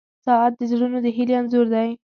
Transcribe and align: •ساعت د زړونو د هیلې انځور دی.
•ساعت 0.25 0.51
د 0.57 0.61
زړونو 0.71 0.97
د 1.05 1.07
هیلې 1.17 1.33
انځور 1.39 1.67
دی. 1.73 1.89